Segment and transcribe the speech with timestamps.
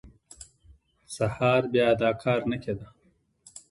[1.15, 2.87] سهار بیا دا کار نه کېده.